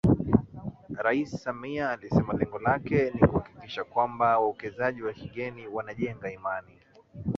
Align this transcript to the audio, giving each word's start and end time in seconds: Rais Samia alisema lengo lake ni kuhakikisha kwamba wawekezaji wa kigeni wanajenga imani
Rais 0.97 1.39
Samia 1.43 1.89
alisema 1.89 2.33
lengo 2.33 2.59
lake 2.59 3.11
ni 3.11 3.27
kuhakikisha 3.27 3.83
kwamba 3.83 4.39
wawekezaji 4.39 5.03
wa 5.03 5.13
kigeni 5.13 5.67
wanajenga 5.67 6.31
imani 6.31 6.79